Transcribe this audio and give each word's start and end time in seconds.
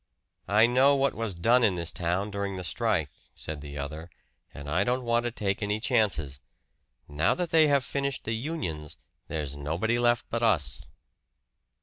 "I 0.47 0.65
know 0.65 0.95
what 0.95 1.13
was 1.13 1.35
done 1.35 1.63
in 1.63 1.75
this 1.75 1.91
town 1.91 2.31
during 2.31 2.57
the 2.57 2.63
strike," 2.63 3.11
said 3.35 3.61
the 3.61 3.77
other, 3.77 4.09
"and 4.51 4.67
I 4.67 4.83
don't 4.83 5.03
want 5.03 5.25
to 5.25 5.31
take 5.31 5.61
any 5.61 5.79
chances. 5.79 6.39
Now 7.07 7.35
that 7.35 7.51
they 7.51 7.67
have 7.67 7.85
finished 7.85 8.23
the 8.23 8.33
unions, 8.33 8.97
there's 9.27 9.55
nobody 9.55 9.99
left 9.99 10.25
but 10.31 10.41
us." 10.41 10.87